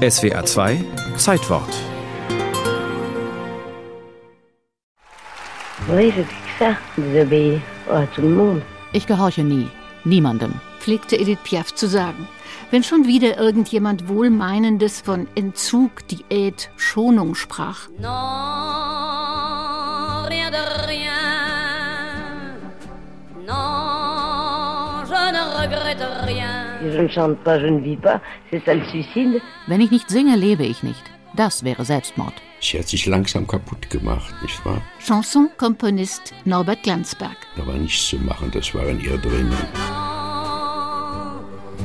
SWA 0.00 0.42
2 0.46 0.82
Zeitwort. 1.18 1.68
Ich 8.94 9.06
gehorche 9.06 9.44
nie, 9.44 9.68
niemandem, 10.04 10.54
pflegte 10.78 11.16
Edith 11.16 11.40
Piaf 11.44 11.74
zu 11.74 11.86
sagen. 11.86 12.26
Wenn 12.70 12.82
schon 12.82 13.06
wieder 13.06 13.36
irgendjemand 13.36 14.08
Wohlmeinendes 14.08 15.02
von 15.02 15.28
Entzug, 15.34 16.08
Diät, 16.08 16.70
Schonung 16.76 17.34
sprach. 17.34 17.88
Non, 17.98 18.08
rien 20.30 20.50
de 20.50 20.86
rien. 20.88 21.12
Non, 23.46 25.04
je 25.04 25.30
ne 25.30 25.42
regrette 25.60 26.26
rien. 26.26 26.59
Ne 26.82 27.08
ne. 29.24 29.40
Wenn 29.66 29.80
ich 29.80 29.90
nicht 29.90 30.10
singe, 30.10 30.36
lebe 30.36 30.64
ich 30.64 30.82
nicht. 30.82 31.02
Das 31.36 31.62
wäre 31.64 31.84
Selbstmord. 31.84 32.34
Sie 32.60 32.78
hat 32.78 32.88
sich 32.88 33.06
langsam 33.06 33.46
kaputt 33.46 33.88
gemacht, 33.88 34.34
nicht 34.42 34.64
wahr? 34.64 34.82
Chanson-Komponist 34.98 36.34
Norbert 36.44 36.82
Glanzberg. 36.82 37.36
Da 37.56 37.66
war 37.66 37.74
nichts 37.74 38.08
zu 38.08 38.16
machen, 38.16 38.50
das 38.50 38.74
war 38.74 38.86
in 38.86 39.00
ihr 39.00 39.16
drinnen. 39.16 39.56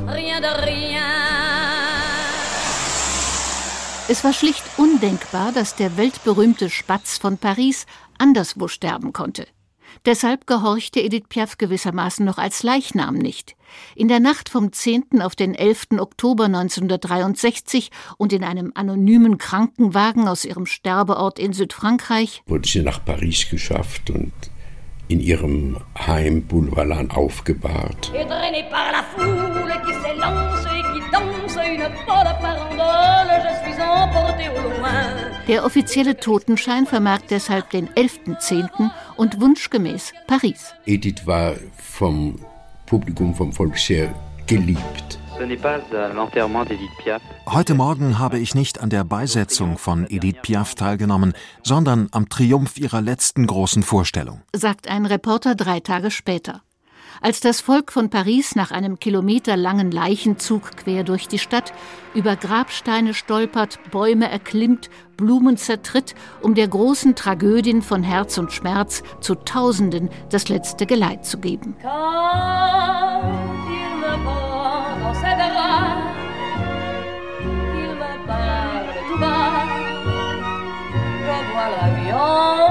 Non, 0.05 0.09
rien 0.09 0.41
de 0.41 0.51
rien. 0.65 1.01
Es 4.07 4.23
war 4.23 4.33
schlicht 4.33 4.63
undenkbar, 4.77 5.51
dass 5.51 5.75
der 5.75 5.97
weltberühmte 5.97 6.69
Spatz 6.69 7.17
von 7.17 7.37
Paris 7.37 7.87
anderswo 8.19 8.67
sterben 8.67 9.13
konnte. 9.13 9.47
Deshalb 10.05 10.47
gehorchte 10.47 10.99
Edith 10.99 11.25
Piaf 11.29 11.57
gewissermaßen 11.57 12.25
noch 12.25 12.37
als 12.37 12.63
Leichnam 12.63 13.15
nicht. 13.15 13.55
In 13.95 14.07
der 14.07 14.19
Nacht 14.19 14.49
vom 14.49 14.71
10. 14.71 15.21
auf 15.21 15.35
den 15.35 15.55
11. 15.55 15.99
Oktober 15.99 16.45
1963 16.45 17.91
und 18.17 18.33
in 18.33 18.43
einem 18.43 18.71
anonymen 18.75 19.37
Krankenwagen 19.37 20.27
aus 20.27 20.45
ihrem 20.45 20.65
Sterbeort 20.65 21.39
in 21.39 21.53
Südfrankreich 21.53 22.43
Wurde 22.45 22.67
sie 22.67 22.81
nach 22.81 23.03
Paris 23.03 23.49
geschafft 23.49 24.09
und 24.09 24.33
in 25.07 25.19
ihrem 25.19 25.77
Heim 25.97 26.43
Boulevard 26.43 27.11
aufgebahrt. 27.15 28.11
Der 35.47 35.63
offizielle 35.63 36.17
Totenschein 36.17 36.87
vermerkt 36.87 37.29
deshalb 37.29 37.69
den 37.69 37.87
11.10. 37.89 38.89
und 39.17 39.39
wunschgemäß 39.41 40.13
Paris. 40.27 40.73
Edith 40.85 41.25
war 41.25 41.55
vom 41.77 42.39
Publikum, 42.85 43.33
vom 43.33 43.51
Volk 43.51 43.77
sehr 43.77 44.13
geliebt. 44.47 45.19
Piaf. 47.03 47.21
Heute 47.45 47.73
Morgen 47.73 48.19
habe 48.19 48.39
ich 48.39 48.55
nicht 48.55 48.79
an 48.79 48.89
der 48.89 49.03
Beisetzung 49.03 49.77
von 49.77 50.05
Edith 50.09 50.37
Piaf 50.41 50.75
teilgenommen, 50.75 51.33
sondern 51.61 52.07
am 52.11 52.29
Triumph 52.29 52.77
ihrer 52.77 53.01
letzten 53.01 53.45
großen 53.45 53.83
Vorstellung. 53.83 54.41
sagt 54.55 54.87
ein 54.87 55.05
Reporter 55.05 55.55
drei 55.55 55.81
Tage 55.81 56.09
später. 56.09 56.61
Als 57.21 57.39
das 57.39 57.61
Volk 57.61 57.91
von 57.91 58.09
Paris 58.09 58.55
nach 58.55 58.71
einem 58.71 58.99
kilometerlangen 58.99 59.91
Leichenzug 59.91 60.75
quer 60.77 61.03
durch 61.03 61.27
die 61.27 61.39
Stadt 61.39 61.73
über 62.13 62.35
Grabsteine 62.35 63.13
stolpert, 63.13 63.79
Bäume 63.91 64.29
erklimmt, 64.29 64.89
Blumen 65.17 65.57
zertritt, 65.57 66.15
um 66.41 66.55
der 66.55 66.67
großen 66.67 67.15
Tragödin 67.15 67.81
von 67.81 68.03
Herz 68.03 68.37
und 68.37 68.51
Schmerz 68.51 69.03
zu 69.21 69.35
Tausenden 69.35 70.09
das 70.29 70.49
letzte 70.49 70.85
Geleit 70.85 71.25
zu 71.25 71.37
geben. 71.37 71.75
Quand 82.15 82.64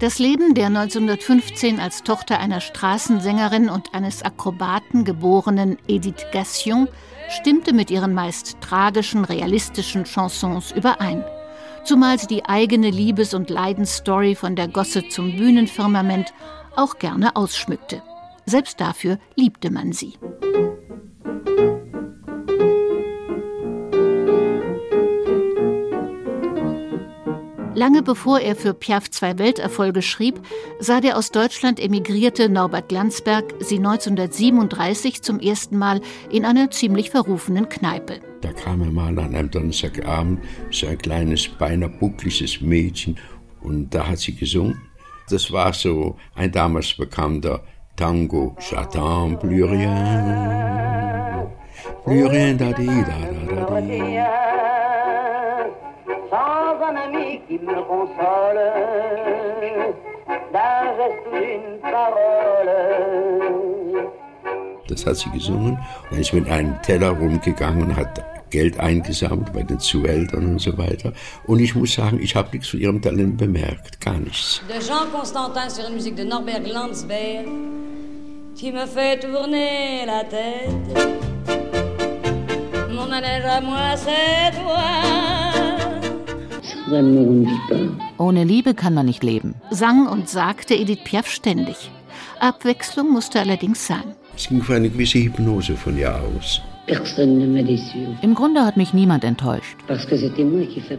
Das 0.00 0.18
Leben 0.18 0.54
der 0.54 0.68
1915 0.68 1.78
als 1.78 2.02
Tochter 2.02 2.40
einer 2.40 2.62
Straßensängerin 2.62 3.68
und 3.68 3.94
eines 3.94 4.22
Akrobaten 4.22 5.04
geborenen 5.04 5.76
Edith 5.88 6.24
Gassion 6.32 6.88
stimmte 7.28 7.74
mit 7.74 7.90
ihren 7.90 8.14
meist 8.14 8.56
tragischen, 8.62 9.26
realistischen 9.26 10.04
Chansons 10.04 10.72
überein. 10.72 11.22
Zumal 11.84 12.18
sie 12.18 12.28
die 12.28 12.46
eigene 12.46 12.88
Liebes- 12.88 13.34
und 13.34 13.50
Leidensstory 13.50 14.34
von 14.36 14.56
der 14.56 14.68
Gosse 14.68 15.06
zum 15.06 15.36
Bühnenfirmament 15.36 16.32
auch 16.76 16.98
gerne 16.98 17.36
ausschmückte. 17.36 18.02
Selbst 18.46 18.80
dafür 18.80 19.18
liebte 19.36 19.70
man 19.70 19.92
sie. 19.92 20.14
Lange 27.80 28.02
bevor 28.02 28.40
er 28.40 28.56
für 28.56 28.74
Piaf 28.74 29.08
zwei 29.10 29.38
Welterfolge 29.38 30.02
schrieb, 30.02 30.38
sah 30.80 31.00
der 31.00 31.16
aus 31.16 31.30
Deutschland 31.30 31.80
emigrierte 31.80 32.50
Norbert 32.50 32.90
Glanzberg 32.90 33.54
sie 33.58 33.78
1937 33.78 35.22
zum 35.22 35.40
ersten 35.40 35.78
Mal 35.78 36.02
in 36.30 36.44
einer 36.44 36.70
ziemlich 36.70 37.08
verrufenen 37.08 37.70
Kneipe. 37.70 38.20
Da 38.42 38.52
kam 38.52 38.82
er 38.82 38.90
mal 38.90 39.18
an 39.18 39.34
einem 39.34 39.50
Donnerstagabend, 39.50 40.40
so 40.70 40.88
ein 40.88 40.98
kleines, 40.98 41.48
beinahe 41.48 41.88
buckliges 41.88 42.60
Mädchen, 42.60 43.16
und 43.62 43.94
da 43.94 44.08
hat 44.08 44.18
sie 44.18 44.34
gesungen. 44.34 44.78
Das 45.30 45.50
war 45.50 45.72
so 45.72 46.18
ein 46.34 46.52
damals 46.52 46.92
bekannter 46.92 47.62
Tango. 47.96 48.56
J'attends 48.58 49.38
plus 49.40 49.70
rien, 49.70 51.46
plus 52.04 52.30
rien 52.30 52.58
da 52.58 52.72
di 52.74 52.86
da 52.86 53.18
da 53.48 53.64
da 53.64 53.80
di. 53.80 54.39
Me 57.62 57.82
console, 57.86 58.60
d'un 60.52 60.84
geste 60.98 61.30
ou 61.30 61.36
d'une 61.36 61.80
parole. 61.80 62.90
Das 64.88 65.06
hat 65.06 65.16
sie 65.16 65.30
gesungen 65.30 65.78
und 66.10 66.18
ist 66.18 66.32
mit 66.32 66.48
einem 66.50 66.80
Teller 66.82 67.10
rumgegangen 67.10 67.84
und 67.84 67.96
hat 67.96 68.24
Geld 68.50 68.80
eingesammelt 68.80 69.52
bei 69.52 69.62
den 69.62 69.78
Zuhältern 69.78 70.44
und 70.52 70.58
so 70.60 70.76
weiter. 70.76 71.12
Und 71.46 71.60
ich 71.60 71.74
muss 71.76 71.94
sagen, 71.94 72.18
ich 72.20 72.34
habe 72.34 72.48
nichts 72.52 72.68
von 72.68 72.80
ihrem 72.80 73.00
Talent 73.00 73.36
bemerkt, 73.36 74.00
gar 74.00 74.18
nichts. 74.18 74.60
De 74.68 74.80
Jean 74.80 75.08
Constantin 75.12 75.70
sur 75.70 75.86
une 75.86 75.94
musique 75.94 76.16
de 76.16 76.24
Norbert 76.24 76.64
Glanzberg, 76.64 77.46
tu 78.58 78.72
me 78.72 78.86
fais 78.86 79.18
tourner 79.20 80.04
la 80.06 80.24
tête. 80.24 81.20
Mon 82.92 83.06
manège 83.06 83.44
à 83.44 83.60
moi, 83.60 83.96
c'est 83.96 84.50
toi. 84.60 85.49
Ohne 88.18 88.44
Liebe 88.44 88.74
kann 88.74 88.94
man 88.94 89.06
nicht 89.06 89.22
leben. 89.22 89.54
Sang 89.70 90.06
und 90.06 90.28
sagte 90.28 90.74
Edith 90.74 91.04
Piaf 91.04 91.28
ständig. 91.28 91.90
Abwechslung 92.40 93.12
musste 93.12 93.40
allerdings 93.40 93.86
sein. 93.86 94.14
Es 94.36 94.48
ging 94.48 94.62
für 94.62 94.74
eine 94.74 94.90
gewisse 94.90 95.18
Hypnose 95.18 95.76
von 95.76 95.96
ihr 95.98 96.14
aus. 96.14 96.62
Im 98.22 98.34
Grunde 98.34 98.64
hat 98.64 98.76
mich 98.76 98.92
niemand 98.94 99.22
enttäuscht, 99.22 99.76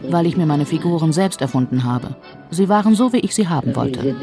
weil 0.09 0.25
ich 0.25 0.37
mir 0.37 0.45
meine 0.45 0.65
Figuren 0.65 1.11
selbst 1.11 1.41
erfunden 1.41 1.83
habe. 1.83 2.15
Sie 2.49 2.69
waren 2.69 2.95
so, 2.95 3.11
wie 3.11 3.19
ich 3.19 3.35
sie 3.35 3.49
haben 3.49 3.75
wollte. 3.75 4.15